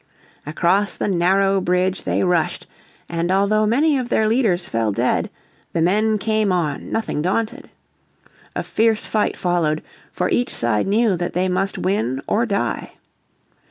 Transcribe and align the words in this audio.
Across 0.47 0.95
the 0.97 1.07
narrow 1.07 1.61
bridge 1.61 2.05
they 2.05 2.23
rushed, 2.23 2.65
and 3.07 3.31
although 3.31 3.67
many 3.67 3.99
of 3.99 4.09
their 4.09 4.27
leaders 4.27 4.67
fell 4.67 4.91
dead, 4.91 5.29
the 5.73 5.79
men 5.83 6.17
came 6.17 6.51
on, 6.51 6.91
nothing 6.91 7.21
daunted. 7.21 7.69
A 8.55 8.63
fierce 8.63 9.05
fight 9.05 9.37
followed, 9.37 9.83
for 10.11 10.27
each 10.31 10.49
side 10.49 10.87
knew 10.87 11.15
that 11.17 11.33
they 11.33 11.47
must 11.47 11.77
win 11.77 12.19
or 12.25 12.47
die. 12.47 12.93